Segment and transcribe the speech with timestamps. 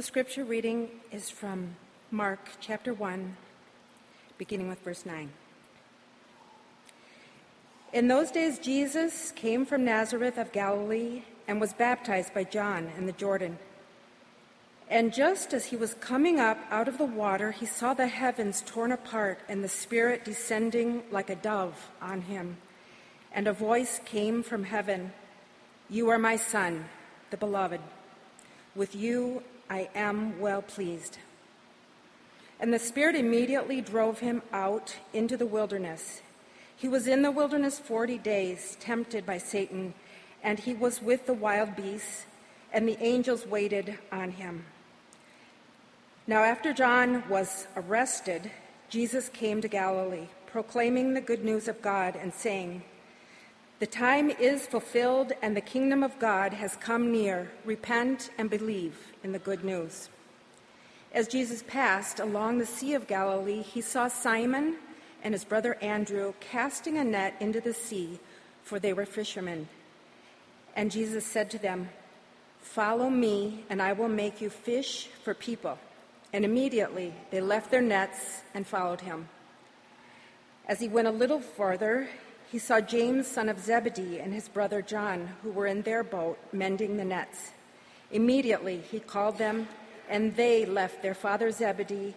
[0.00, 1.76] The scripture reading is from
[2.10, 3.36] Mark chapter 1,
[4.38, 5.30] beginning with verse 9.
[7.92, 13.04] In those days, Jesus came from Nazareth of Galilee and was baptized by John in
[13.04, 13.58] the Jordan.
[14.88, 18.62] And just as he was coming up out of the water, he saw the heavens
[18.64, 22.56] torn apart and the Spirit descending like a dove on him.
[23.34, 25.12] And a voice came from heaven
[25.90, 26.86] You are my Son,
[27.28, 27.82] the Beloved.
[28.74, 31.18] With you I am well pleased.
[32.58, 36.22] And the Spirit immediately drove him out into the wilderness.
[36.76, 39.94] He was in the wilderness 40 days, tempted by Satan,
[40.42, 42.26] and he was with the wild beasts,
[42.72, 44.64] and the angels waited on him.
[46.26, 48.50] Now, after John was arrested,
[48.88, 52.82] Jesus came to Galilee, proclaiming the good news of God and saying,
[53.80, 57.50] The time is fulfilled, and the kingdom of God has come near.
[57.64, 58.94] Repent and believe
[59.24, 60.10] in the good news.
[61.14, 64.76] As Jesus passed along the Sea of Galilee, he saw Simon
[65.24, 68.20] and his brother Andrew casting a net into the sea,
[68.62, 69.66] for they were fishermen.
[70.76, 71.88] And Jesus said to them,
[72.60, 75.78] Follow me, and I will make you fish for people.
[76.34, 79.30] And immediately they left their nets and followed him.
[80.68, 82.10] As he went a little farther,
[82.50, 86.36] he saw James, son of Zebedee, and his brother John, who were in their boat
[86.52, 87.52] mending the nets.
[88.10, 89.68] Immediately he called them,
[90.08, 92.14] and they left their father Zebedee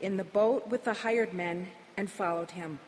[0.00, 2.80] in the boat with the hired men and followed him.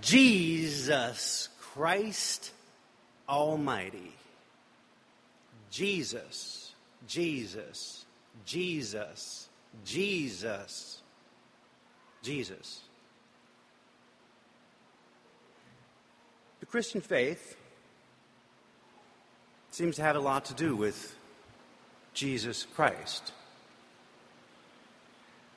[0.00, 2.52] Jesus Christ
[3.28, 4.12] Almighty.
[5.70, 6.72] Jesus,
[7.06, 8.04] Jesus,
[8.44, 9.48] Jesus,
[9.84, 11.00] Jesus,
[12.22, 12.80] Jesus.
[16.58, 17.56] The Christian faith
[19.70, 21.16] seems to have a lot to do with
[22.12, 23.32] Jesus Christ.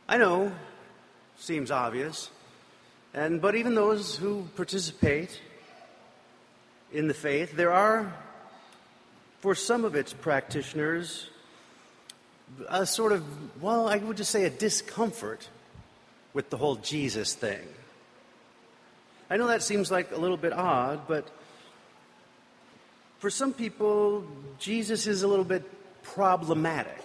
[0.07, 0.51] I know,
[1.38, 2.29] seems obvious.
[3.13, 5.40] And, but even those who participate
[6.91, 8.13] in the faith, there are,
[9.40, 11.29] for some of its practitioners,
[12.69, 13.23] a sort of,
[13.62, 15.47] well, I would just say a discomfort
[16.34, 17.62] with the whole Jesus thing.
[19.29, 21.28] I know that seems like a little bit odd, but
[23.19, 24.25] for some people,
[24.59, 25.63] Jesus is a little bit
[26.03, 27.02] problematic.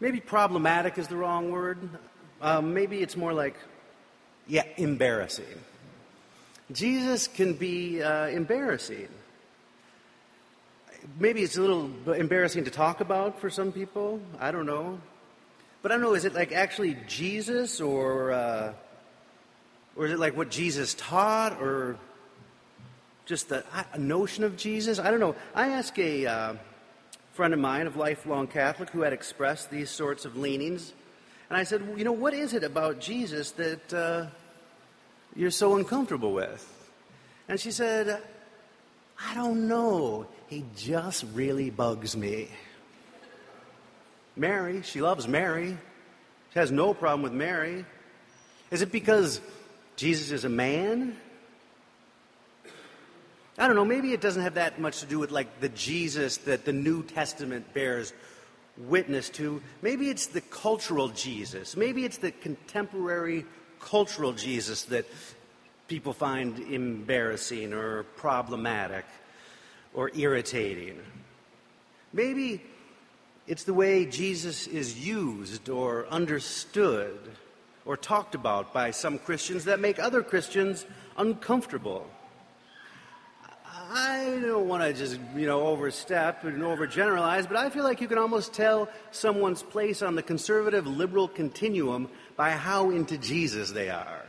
[0.00, 1.78] Maybe problematic is the wrong word.
[2.40, 3.56] Um, maybe it's more like
[4.48, 5.44] yeah, embarrassing.
[6.72, 9.08] Jesus can be uh, embarrassing.
[11.18, 14.20] Maybe it's a little embarrassing to talk about for some people.
[14.40, 14.98] I don't know.
[15.82, 18.72] But I don't know, is it like actually Jesus or, uh,
[19.96, 21.96] or is it like what Jesus taught or
[23.26, 23.64] just the
[23.96, 24.98] notion of Jesus?
[24.98, 25.36] I don't know.
[25.54, 26.54] I asked a uh,
[27.32, 30.92] friend of mine, of lifelong Catholic, who had expressed these sorts of leanings.
[31.48, 34.26] And I said, you know, what is it about Jesus that uh,
[35.34, 36.66] you're so uncomfortable with?
[37.48, 38.22] And she said,
[39.18, 40.26] I don't know.
[40.48, 42.48] He just really bugs me.
[44.36, 45.76] Mary, she loves Mary.
[46.52, 47.84] She has no problem with Mary.
[48.70, 49.40] Is it because
[49.96, 51.16] Jesus is a man?
[53.56, 56.36] I don't know, maybe it doesn't have that much to do with like the Jesus
[56.38, 58.12] that the New Testament bears
[58.86, 59.62] witness to.
[59.82, 61.76] Maybe it's the cultural Jesus.
[61.76, 63.44] Maybe it's the contemporary
[63.80, 65.06] cultural Jesus that
[65.88, 69.04] people find embarrassing or problematic
[69.94, 71.00] or irritating.
[72.12, 72.62] Maybe
[73.46, 77.18] it's the way Jesus is used or understood
[77.84, 80.84] or talked about by some Christians that make other Christians
[81.16, 82.06] uncomfortable.
[83.90, 88.08] I don't want to just, you know, overstep and overgeneralize, but I feel like you
[88.08, 93.88] can almost tell someone's place on the conservative liberal continuum by how into Jesus they
[93.88, 94.24] are.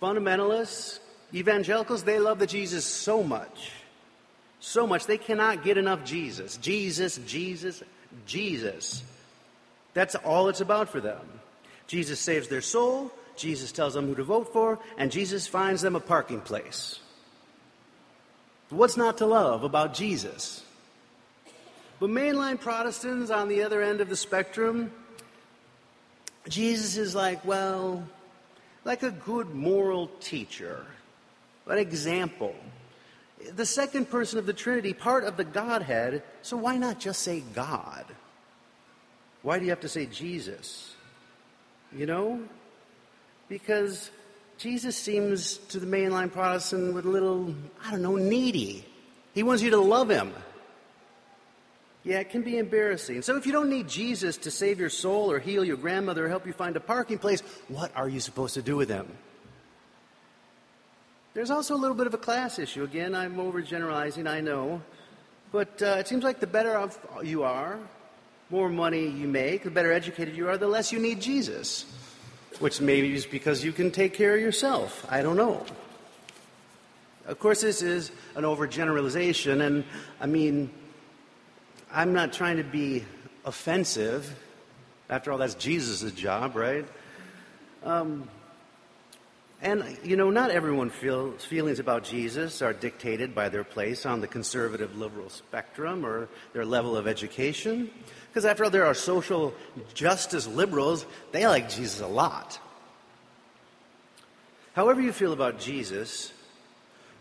[0.00, 1.00] Fundamentalists,
[1.34, 3.72] evangelicals, they love the Jesus so much.
[4.60, 6.56] So much they cannot get enough Jesus.
[6.58, 7.82] Jesus, Jesus,
[8.26, 9.02] Jesus.
[9.94, 11.26] That's all it's about for them.
[11.88, 15.96] Jesus saves their soul, Jesus tells them who to vote for, and Jesus finds them
[15.96, 17.00] a parking place.
[18.70, 20.62] What's not to love about Jesus?
[22.00, 24.92] But mainline Protestants on the other end of the spectrum,
[26.48, 28.06] Jesus is like, well,
[28.84, 30.84] like a good moral teacher,
[31.66, 32.54] an example.
[33.54, 37.42] The second person of the Trinity, part of the Godhead, so why not just say
[37.54, 38.04] God?
[39.42, 40.94] Why do you have to say Jesus?
[41.92, 42.42] You know?
[43.48, 44.10] Because
[44.58, 48.84] Jesus seems to the mainline Protestant with a little, I don't know, needy.
[49.32, 50.34] He wants you to love him.
[52.02, 53.22] Yeah, it can be embarrassing.
[53.22, 56.28] So if you don't need Jesus to save your soul or heal your grandmother or
[56.28, 59.06] help you find a parking place, what are you supposed to do with him?
[61.34, 62.82] There's also a little bit of a class issue.
[62.82, 64.82] Again, I'm overgeneralizing, I know.
[65.52, 67.78] But uh, it seems like the better off you are,
[68.50, 71.84] more money you make, the better educated you are, the less you need Jesus.
[72.58, 75.06] Which maybe is because you can take care of yourself.
[75.08, 75.64] I don't know.
[77.26, 79.84] Of course, this is an overgeneralization, and
[80.20, 80.70] I mean,
[81.92, 83.04] I'm not trying to be
[83.44, 84.34] offensive.
[85.10, 86.86] After all, that's Jesus' job, right?
[87.84, 88.28] Um,
[89.60, 94.20] and, you know, not everyone's feel, feelings about Jesus are dictated by their place on
[94.20, 97.90] the conservative liberal spectrum or their level of education.
[98.28, 99.52] Because, after all, there are social
[99.94, 102.60] justice liberals, they like Jesus a lot.
[104.74, 106.32] However, you feel about Jesus,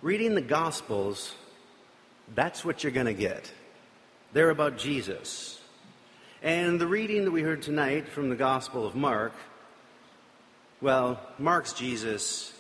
[0.04, 1.34] reading the Gospels,
[2.36, 3.52] that's what you're going to get.
[4.34, 5.60] They're about Jesus.
[6.44, 9.34] And the reading that we heard tonight from the Gospel of Mark
[10.82, 12.54] well, Mark's Jesus,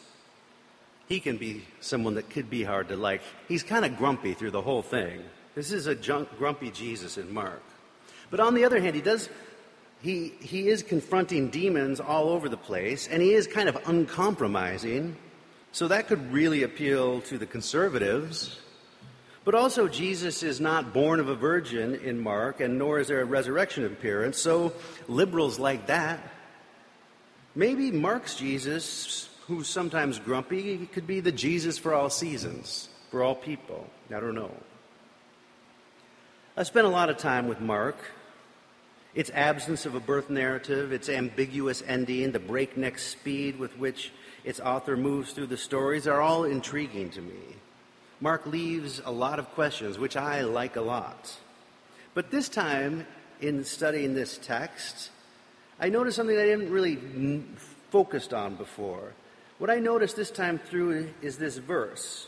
[1.07, 3.21] he can be someone that could be hard to like.
[3.47, 5.21] He's kind of grumpy through the whole thing.
[5.55, 7.63] This is a junk, grumpy Jesus in Mark.
[8.29, 9.29] But on the other hand, he does
[10.01, 15.17] he, he is confronting demons all over the place, and he is kind of uncompromising.
[15.71, 18.59] So that could really appeal to the conservatives.
[19.43, 23.21] But also, Jesus is not born of a virgin in Mark, and nor is there
[23.21, 24.37] a resurrection appearance.
[24.37, 24.73] So
[25.07, 26.19] liberals like that
[27.57, 33.33] Maybe Mark's Jesus, who's sometimes grumpy, could be the Jesus for all seasons, for all
[33.33, 33.89] people.
[34.15, 34.51] I don't know.
[36.55, 37.97] I spent a lot of time with Mark.
[39.15, 44.11] Its absence of a birth narrative, its ambiguous ending, the breakneck speed with which
[44.43, 47.55] its author moves through the stories are all intriguing to me.
[48.21, 51.35] Mark leaves a lot of questions, which I like a lot.
[52.13, 53.07] But this time,
[53.41, 55.09] in studying this text,
[55.79, 56.97] I noticed something I didn't really
[57.91, 59.13] focused on before.
[59.59, 62.27] What I noticed this time through is this verse.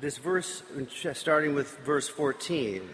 [0.00, 0.62] This verse,
[1.12, 2.88] starting with verse 14.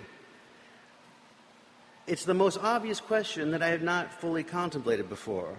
[2.06, 5.56] It's the most obvious question that I have not fully contemplated before.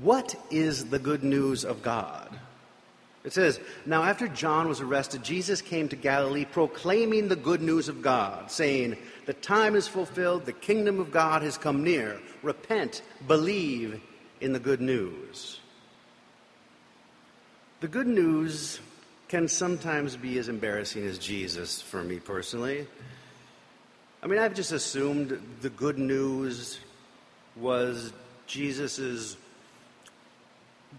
[0.00, 2.38] What is the good news of God?
[3.24, 7.88] It says, Now after John was arrested, Jesus came to Galilee proclaiming the good news
[7.88, 8.96] of God, saying,
[9.26, 12.20] The time is fulfilled, the kingdom of God has come near.
[12.42, 14.00] Repent, believe
[14.40, 15.60] in the good news.
[17.80, 18.80] The good news
[19.28, 22.86] can sometimes be as embarrassing as Jesus for me personally.
[24.22, 26.78] I mean, I've just assumed the good news
[27.56, 28.12] was
[28.46, 29.36] Jesus'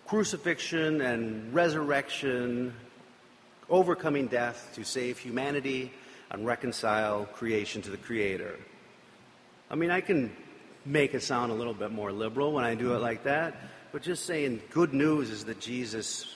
[0.05, 2.73] crucifixion and resurrection,
[3.69, 5.91] overcoming death to save humanity
[6.31, 8.59] and reconcile creation to the Creator.
[9.69, 10.35] I mean, I can
[10.85, 13.55] make it sound a little bit more liberal when I do it like that,
[13.91, 16.35] but just saying good news is that Jesus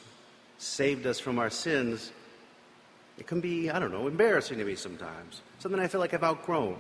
[0.57, 2.12] saved us from our sins,
[3.18, 5.41] it can be, I don't know, embarrassing to me sometimes.
[5.60, 6.77] Something I feel like I've outgrown.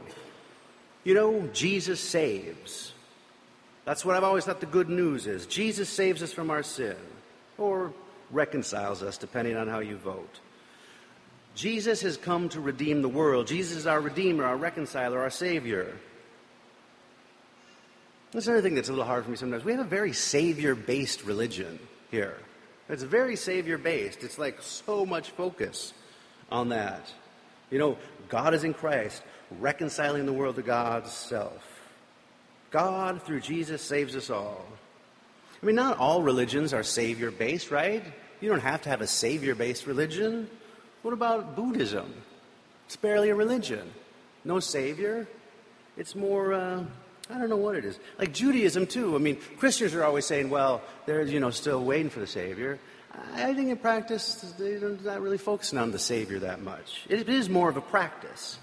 [1.03, 2.93] You know, Jesus saves.
[3.87, 5.45] That's what I've always thought the good news is.
[5.45, 6.97] Jesus saves us from our sin,
[7.57, 7.93] or
[8.31, 10.41] reconciles us, depending on how you vote.
[11.55, 13.47] Jesus has come to redeem the world.
[13.47, 15.95] Jesus is our Redeemer, our reconciler, our Savior.
[18.33, 19.63] That's another thing that's a little hard for me sometimes.
[19.63, 21.79] We have a very Savior based religion
[22.11, 22.35] here.
[22.89, 24.21] It's very Savior based.
[24.21, 25.93] It's like so much focus
[26.51, 27.09] on that.
[27.71, 29.23] You know, God is in Christ,
[29.61, 31.76] reconciling the world to God's self.
[32.71, 34.65] God, through Jesus, saves us all.
[35.61, 38.03] I mean, not all religions are Savior based, right?
[38.41, 40.49] You don't have to have a Savior based religion.
[41.01, 42.13] What about Buddhism?
[42.85, 43.91] It's barely a religion.
[44.43, 45.27] No Savior.
[45.97, 46.83] It's more, uh,
[47.29, 47.99] I don't know what it is.
[48.19, 49.15] Like Judaism, too.
[49.15, 52.79] I mean, Christians are always saying, well, they're, you know, still waiting for the Savior.
[53.33, 57.05] I think in practice, they're not really focusing on the Savior that much.
[57.09, 58.59] It is more of a practice.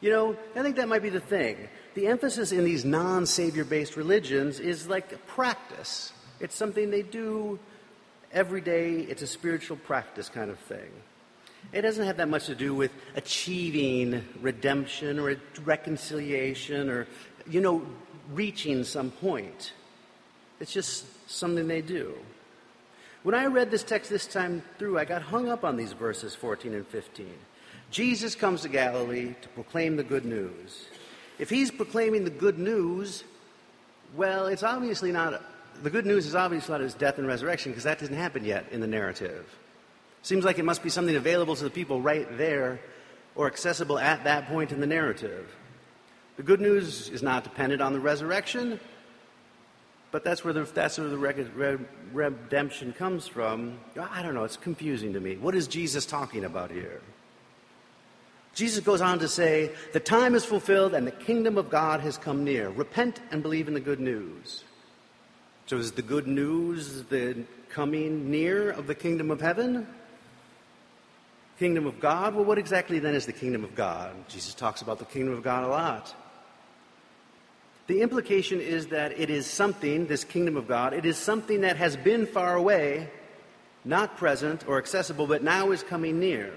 [0.00, 3.64] You know, I think that might be the thing the emphasis in these non Savior
[3.64, 6.12] based religions is like practice.
[6.38, 7.58] It's something they do
[8.32, 10.90] every day, it's a spiritual practice kind of thing.
[11.72, 17.06] It doesn't have that much to do with achieving redemption or reconciliation or,
[17.48, 17.84] you know,
[18.32, 19.72] reaching some point.
[20.58, 22.14] It's just something they do.
[23.22, 26.34] When I read this text this time through, I got hung up on these verses
[26.34, 27.26] 14 and 15.
[27.90, 30.86] Jesus comes to Galilee to proclaim the good news.
[31.38, 33.24] If he's proclaiming the good news,
[34.14, 35.42] well, it's obviously not,
[35.82, 38.66] the good news is obviously not his death and resurrection because that didn't happen yet
[38.70, 39.46] in the narrative.
[40.22, 42.80] Seems like it must be something available to the people right there
[43.34, 45.50] or accessible at that point in the narrative.
[46.36, 48.78] The good news is not dependent on the resurrection,
[50.12, 51.80] but that's where the, that's where the
[52.12, 53.78] redemption comes from.
[53.98, 55.36] I don't know, it's confusing to me.
[55.36, 57.00] What is Jesus talking about here?
[58.54, 62.18] Jesus goes on to say, The time is fulfilled and the kingdom of God has
[62.18, 62.68] come near.
[62.68, 64.64] Repent and believe in the good news.
[65.66, 69.86] So, is the good news the coming near of the kingdom of heaven?
[71.58, 72.34] Kingdom of God?
[72.34, 74.14] Well, what exactly then is the kingdom of God?
[74.28, 76.14] Jesus talks about the kingdom of God a lot.
[77.86, 81.76] The implication is that it is something, this kingdom of God, it is something that
[81.76, 83.10] has been far away,
[83.84, 86.52] not present or accessible, but now is coming near.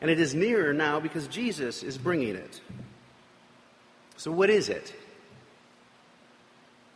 [0.00, 2.60] And it is nearer now because Jesus is bringing it.
[4.16, 4.94] So, what is it?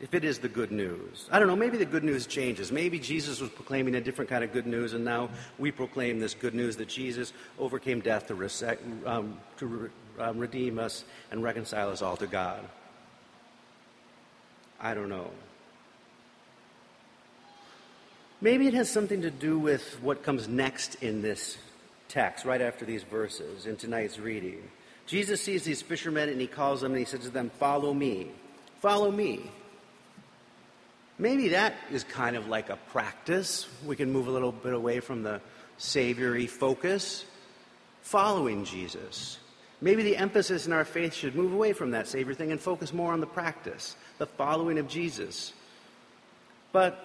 [0.00, 2.71] If it is the good news, I don't know, maybe the good news changes.
[2.71, 5.28] Maybe Jesus was proclaiming a different kind of good news, and now
[5.59, 9.90] we proclaim this good news that Jesus overcame death to, um, to re-
[10.21, 12.62] um, redeem us and reconcile us all to God.
[14.81, 15.31] I don't know.
[18.40, 21.59] Maybe it has something to do with what comes next in this
[22.09, 24.62] text, right after these verses, in tonight's reading.
[25.07, 28.31] Jesus sees these fishermen and he calls them and he says to them, Follow me.
[28.81, 29.50] Follow me.
[31.19, 33.67] Maybe that is kind of like a practice.
[33.85, 35.41] We can move a little bit away from the
[35.79, 37.25] saviory focus.
[38.03, 39.38] Following Jesus.
[39.81, 42.93] Maybe the emphasis in our faith should move away from that Savior thing and focus
[42.93, 45.53] more on the practice, the following of Jesus.
[46.73, 46.99] But,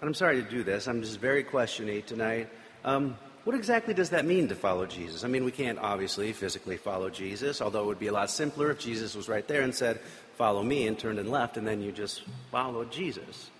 [0.00, 2.48] I'm sorry to do this, I'm just very questioning tonight.
[2.84, 3.18] Um,
[3.48, 5.24] what exactly does that mean to follow Jesus?
[5.24, 8.70] I mean, we can't obviously physically follow Jesus, although it would be a lot simpler
[8.70, 10.00] if Jesus was right there and said,
[10.36, 13.50] Follow me, and turned and left, and then you just followed Jesus.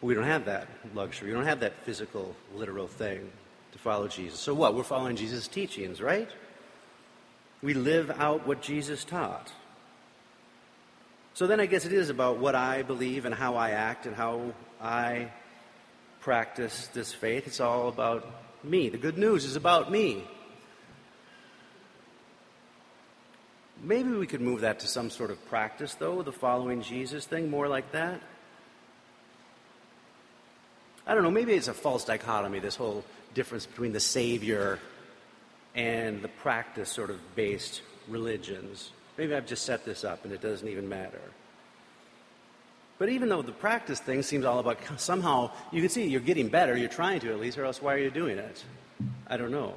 [0.00, 1.28] But we don't have that luxury.
[1.28, 3.30] We don't have that physical, literal thing
[3.72, 4.40] to follow Jesus.
[4.40, 4.74] So what?
[4.74, 6.30] We're following Jesus' teachings, right?
[7.60, 9.52] We live out what Jesus taught.
[11.34, 14.16] So then I guess it is about what I believe and how I act and
[14.16, 15.30] how I
[16.20, 17.46] practice this faith.
[17.46, 18.88] It's all about me.
[18.88, 20.24] The good news is about me.
[23.82, 27.50] Maybe we could move that to some sort of practice, though, the following Jesus thing,
[27.50, 28.20] more like that.
[31.06, 33.04] I don't know, maybe it's a false dichotomy, this whole
[33.34, 34.80] difference between the Savior
[35.74, 38.90] and the practice sort of based religions.
[39.16, 41.20] Maybe I've just set this up and it doesn't even matter.
[42.98, 46.48] But even though the practice thing seems all about somehow, you can see you're getting
[46.48, 48.64] better, you're trying to at least, or else why are you doing it?
[49.26, 49.74] I don't know.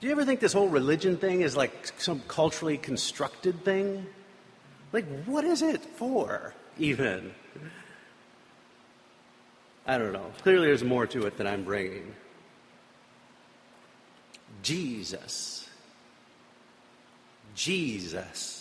[0.00, 4.06] Do you ever think this whole religion thing is like some culturally constructed thing?
[4.92, 7.34] Like, what is it for, even?
[9.86, 10.32] I don't know.
[10.42, 12.14] Clearly, there's more to it than I'm bringing.
[14.62, 15.68] Jesus.
[17.54, 18.57] Jesus.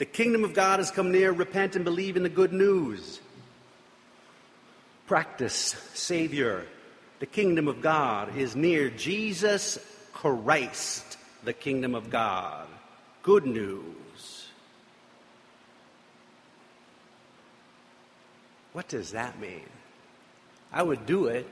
[0.00, 1.30] The kingdom of God has come near.
[1.30, 3.20] Repent and believe in the good news.
[5.06, 6.64] Practice, Savior.
[7.18, 8.88] The kingdom of God is near.
[8.88, 9.78] Jesus
[10.14, 12.66] Christ, the kingdom of God.
[13.22, 14.48] Good news.
[18.72, 19.68] What does that mean?
[20.72, 21.46] I would do it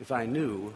[0.00, 0.72] if I knew